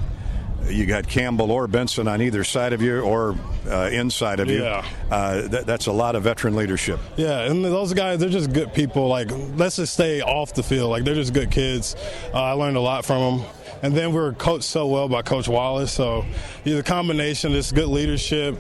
you 0.69 0.87
got 0.87 1.07
Campbell 1.09 1.51
or 1.51 1.67
Benson 1.67 2.09
on 2.09 2.21
either 2.23 2.45
side 2.45 2.73
of 2.73 2.83
you 2.83 3.01
or 3.01 3.37
uh, 3.69 3.91
inside 3.93 4.41
of 4.41 4.49
you? 4.49 4.63
Yeah. 4.63 4.85
Uh, 5.11 5.49
that, 5.49 5.67
that's 5.67 5.87
a 5.87 5.93
lot 5.93 6.17
of 6.17 6.23
veteran 6.25 6.57
leadership. 6.57 7.01
Yeah, 7.17 7.41
and 7.41 7.65
those 7.65 7.93
guys, 7.95 8.19
they're 8.19 8.29
just 8.29 8.53
good 8.53 8.73
people. 8.75 9.09
Like, 9.09 9.31
let's 9.57 9.77
just 9.77 9.95
stay 9.95 10.21
off 10.21 10.55
the 10.55 10.63
field. 10.63 10.91
Like, 10.91 11.05
they're 11.05 11.15
just 11.15 11.33
good 11.33 11.51
kids. 11.51 11.97
Uh, 12.33 12.43
I 12.43 12.53
learned 12.53 12.77
a 12.77 12.81
lot 12.81 13.05
from 13.05 13.39
them. 13.39 13.49
And 13.83 13.95
then 13.95 14.13
we 14.13 14.21
are 14.21 14.33
coached 14.33 14.65
so 14.65 14.87
well 14.87 15.07
by 15.07 15.21
Coach 15.23 15.49
Wallace. 15.49 15.93
So, 15.93 16.25
the 16.65 16.83
combination 16.83 17.51
of 17.51 17.57
this 17.57 17.73
good 17.73 17.89
leadership, 17.89 18.57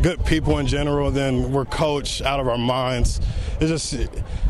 good 0.00 0.24
people 0.24 0.58
in 0.58 0.66
general, 0.66 1.10
then 1.10 1.52
we're 1.52 1.64
coached 1.64 2.22
out 2.22 2.38
of 2.38 2.46
our 2.46 2.56
minds. 2.56 3.20
It's 3.60 3.70
just, 3.70 4.08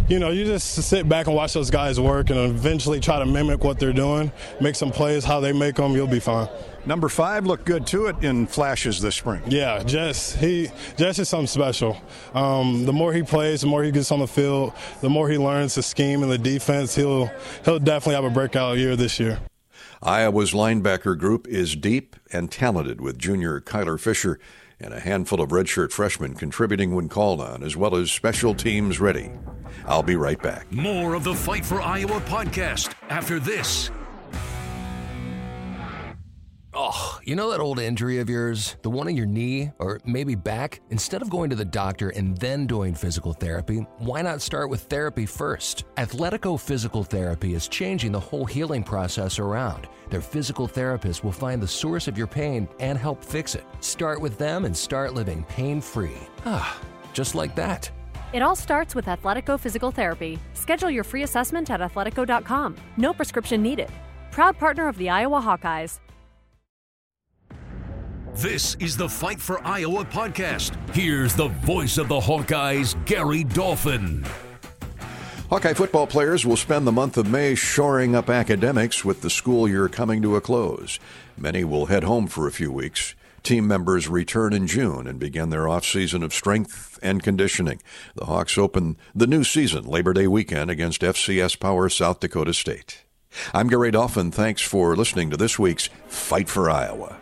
you 0.08 0.18
know, 0.18 0.30
you 0.30 0.44
just 0.44 0.74
sit 0.74 1.08
back 1.08 1.26
and 1.26 1.34
watch 1.34 1.54
those 1.54 1.70
guys 1.70 1.98
work 1.98 2.30
and 2.30 2.38
eventually 2.38 3.00
try 3.00 3.18
to 3.18 3.26
mimic 3.26 3.64
what 3.64 3.80
they're 3.80 3.92
doing, 3.92 4.30
make 4.60 4.74
some 4.74 4.90
plays 4.90 5.24
how 5.24 5.40
they 5.40 5.52
make 5.52 5.76
them, 5.76 5.92
you'll 5.92 6.06
be 6.06 6.20
fine. 6.20 6.48
Number 6.86 7.08
five 7.08 7.46
looked 7.46 7.66
good 7.66 7.86
to 7.88 8.06
it 8.06 8.24
in 8.24 8.46
flashes 8.46 9.00
this 9.00 9.16
spring. 9.16 9.42
Yeah, 9.46 9.82
Jess. 9.82 10.34
He 10.34 10.70
Jess 10.96 11.18
is 11.18 11.28
something 11.28 11.46
special. 11.46 12.00
Um, 12.34 12.86
the 12.86 12.92
more 12.92 13.12
he 13.12 13.22
plays, 13.22 13.60
the 13.60 13.66
more 13.66 13.82
he 13.82 13.90
gets 13.90 14.10
on 14.10 14.20
the 14.20 14.26
field, 14.26 14.72
the 15.00 15.10
more 15.10 15.28
he 15.28 15.38
learns 15.38 15.74
the 15.74 15.82
scheme 15.82 16.22
and 16.22 16.32
the 16.32 16.38
defense. 16.38 16.94
He'll 16.94 17.30
he'll 17.64 17.78
definitely 17.78 18.14
have 18.14 18.24
a 18.24 18.30
breakout 18.30 18.78
year 18.78 18.96
this 18.96 19.20
year. 19.20 19.38
Iowa's 20.02 20.52
linebacker 20.52 21.18
group 21.18 21.46
is 21.46 21.76
deep 21.76 22.16
and 22.32 22.50
talented 22.50 23.02
with 23.02 23.18
junior 23.18 23.60
Kyler 23.60 24.00
Fisher 24.00 24.40
and 24.80 24.94
a 24.94 25.00
handful 25.00 25.42
of 25.42 25.50
redshirt 25.50 25.92
freshmen 25.92 26.34
contributing 26.34 26.94
when 26.94 27.10
called 27.10 27.40
on, 27.40 27.62
as 27.62 27.76
well 27.76 27.94
as 27.94 28.10
special 28.10 28.54
teams 28.54 28.98
ready. 28.98 29.30
I'll 29.86 30.02
be 30.02 30.16
right 30.16 30.40
back. 30.42 30.72
More 30.72 31.14
of 31.14 31.24
the 31.24 31.34
Fight 31.34 31.66
for 31.66 31.82
Iowa 31.82 32.20
podcast 32.20 32.94
after 33.10 33.38
this. 33.38 33.90
Oh, 36.72 37.18
you 37.24 37.34
know 37.34 37.50
that 37.50 37.58
old 37.58 37.80
injury 37.80 38.18
of 38.20 38.30
yours? 38.30 38.76
The 38.82 38.90
one 38.90 39.08
in 39.08 39.16
your 39.16 39.26
knee 39.26 39.72
or 39.80 40.00
maybe 40.04 40.36
back? 40.36 40.80
Instead 40.90 41.20
of 41.20 41.28
going 41.28 41.50
to 41.50 41.56
the 41.56 41.64
doctor 41.64 42.10
and 42.10 42.36
then 42.38 42.68
doing 42.68 42.94
physical 42.94 43.32
therapy, 43.32 43.78
why 43.98 44.22
not 44.22 44.40
start 44.40 44.70
with 44.70 44.82
therapy 44.82 45.26
first? 45.26 45.84
Athletico 45.96 46.60
Physical 46.60 47.02
Therapy 47.02 47.54
is 47.54 47.66
changing 47.66 48.12
the 48.12 48.20
whole 48.20 48.44
healing 48.44 48.84
process 48.84 49.40
around. 49.40 49.88
Their 50.10 50.20
physical 50.20 50.68
therapists 50.68 51.24
will 51.24 51.32
find 51.32 51.60
the 51.60 51.66
source 51.66 52.06
of 52.06 52.16
your 52.16 52.28
pain 52.28 52.68
and 52.78 52.96
help 52.96 53.24
fix 53.24 53.56
it. 53.56 53.64
Start 53.80 54.20
with 54.20 54.38
them 54.38 54.64
and 54.64 54.76
start 54.76 55.12
living 55.12 55.42
pain 55.48 55.80
free. 55.80 56.18
Ah, 56.46 56.78
just 57.12 57.34
like 57.34 57.56
that. 57.56 57.90
It 58.32 58.42
all 58.42 58.54
starts 58.54 58.94
with 58.94 59.06
Athletico 59.06 59.58
Physical 59.58 59.90
Therapy. 59.90 60.38
Schedule 60.54 60.92
your 60.92 61.02
free 61.02 61.24
assessment 61.24 61.68
at 61.68 61.80
athletico.com. 61.80 62.76
No 62.96 63.12
prescription 63.12 63.60
needed. 63.60 63.90
Proud 64.30 64.56
partner 64.56 64.86
of 64.86 64.96
the 64.98 65.10
Iowa 65.10 65.40
Hawkeyes. 65.40 65.98
This 68.40 68.74
is 68.80 68.96
the 68.96 69.06
Fight 69.06 69.38
for 69.38 69.62
Iowa 69.66 70.02
podcast. 70.02 70.72
Here's 70.94 71.34
the 71.34 71.48
voice 71.48 71.98
of 71.98 72.08
the 72.08 72.18
Hawkeyes, 72.18 72.94
Gary 73.04 73.44
Dolphin. 73.44 74.24
Hawkeye 75.50 75.74
football 75.74 76.06
players 76.06 76.46
will 76.46 76.56
spend 76.56 76.86
the 76.86 76.90
month 76.90 77.18
of 77.18 77.28
May 77.28 77.54
shoring 77.54 78.16
up 78.16 78.30
academics 78.30 79.04
with 79.04 79.20
the 79.20 79.28
school 79.28 79.68
year 79.68 79.90
coming 79.90 80.22
to 80.22 80.36
a 80.36 80.40
close. 80.40 80.98
Many 81.36 81.64
will 81.64 81.86
head 81.86 82.04
home 82.04 82.28
for 82.28 82.46
a 82.46 82.50
few 82.50 82.72
weeks. 82.72 83.14
Team 83.42 83.68
members 83.68 84.08
return 84.08 84.54
in 84.54 84.66
June 84.66 85.06
and 85.06 85.20
begin 85.20 85.50
their 85.50 85.68
off-season 85.68 86.22
of 86.22 86.32
strength 86.32 86.98
and 87.02 87.22
conditioning. 87.22 87.82
The 88.14 88.24
Hawks 88.24 88.56
open 88.56 88.96
the 89.14 89.26
new 89.26 89.44
season 89.44 89.84
Labor 89.84 90.14
Day 90.14 90.26
weekend 90.26 90.70
against 90.70 91.02
FCS 91.02 91.60
Power 91.60 91.90
South 91.90 92.20
Dakota 92.20 92.54
State. 92.54 93.04
I'm 93.52 93.68
Gary 93.68 93.90
Dolphin. 93.90 94.30
Thanks 94.30 94.62
for 94.62 94.96
listening 94.96 95.28
to 95.28 95.36
this 95.36 95.58
week's 95.58 95.90
Fight 96.08 96.48
for 96.48 96.70
Iowa. 96.70 97.18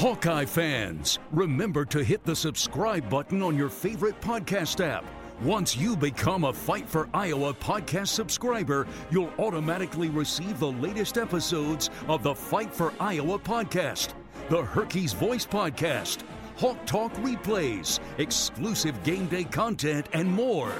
Hawkeye 0.00 0.46
fans, 0.46 1.18
remember 1.30 1.84
to 1.84 2.02
hit 2.02 2.24
the 2.24 2.34
subscribe 2.34 3.10
button 3.10 3.42
on 3.42 3.54
your 3.54 3.68
favorite 3.68 4.18
podcast 4.22 4.82
app. 4.82 5.04
Once 5.42 5.76
you 5.76 5.94
become 5.94 6.44
a 6.44 6.52
Fight 6.54 6.88
for 6.88 7.10
Iowa 7.12 7.52
podcast 7.52 8.08
subscriber, 8.08 8.86
you'll 9.10 9.30
automatically 9.38 10.08
receive 10.08 10.58
the 10.58 10.72
latest 10.72 11.18
episodes 11.18 11.90
of 12.08 12.22
the 12.22 12.34
Fight 12.34 12.72
for 12.72 12.94
Iowa 12.98 13.38
podcast, 13.38 14.14
the 14.48 14.62
Herky's 14.62 15.12
Voice 15.12 15.44
podcast, 15.44 16.22
Hawk 16.56 16.78
Talk 16.86 17.12
replays, 17.16 18.00
exclusive 18.16 19.02
game 19.02 19.26
day 19.26 19.44
content, 19.44 20.06
and 20.14 20.26
more. 20.26 20.72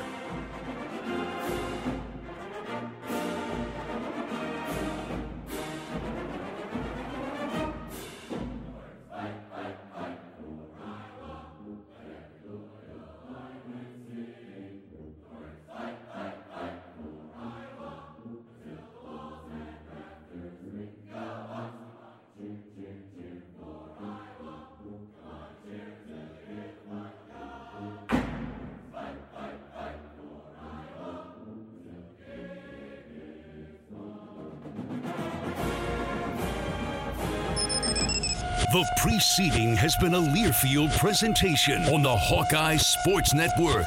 The 38.72 38.88
preceding 38.98 39.74
has 39.74 39.96
been 39.96 40.14
a 40.14 40.20
Learfield 40.20 40.96
presentation 40.96 41.82
on 41.92 42.04
the 42.04 42.16
Hawkeye 42.16 42.76
Sports 42.76 43.34
Network. 43.34 43.84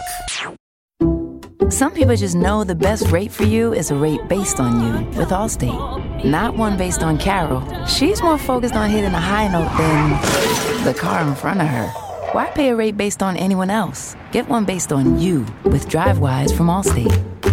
Some 1.71 1.93
people 1.93 2.17
just 2.17 2.35
know 2.35 2.65
the 2.65 2.75
best 2.75 3.09
rate 3.09 3.31
for 3.31 3.45
you 3.45 3.71
is 3.73 3.91
a 3.91 3.95
rate 3.95 4.19
based 4.27 4.59
on 4.59 4.83
you 4.83 5.07
with 5.17 5.29
Allstate, 5.29 6.25
not 6.25 6.57
one 6.57 6.75
based 6.75 7.01
on 7.01 7.17
Carol. 7.17 7.63
She's 7.85 8.21
more 8.21 8.37
focused 8.37 8.75
on 8.75 8.89
hitting 8.89 9.13
a 9.13 9.21
high 9.21 9.47
note 9.47 9.71
than 9.77 10.83
the 10.83 10.93
car 10.93 11.25
in 11.25 11.33
front 11.33 11.61
of 11.61 11.67
her. 11.67 11.87
Why 12.33 12.47
pay 12.49 12.67
a 12.67 12.75
rate 12.75 12.97
based 12.97 13.23
on 13.23 13.37
anyone 13.37 13.69
else? 13.69 14.17
Get 14.33 14.49
one 14.49 14.65
based 14.65 14.91
on 14.91 15.17
you 15.17 15.45
with 15.63 15.87
DriveWise 15.87 16.57
from 16.57 16.67
Allstate. 16.67 17.52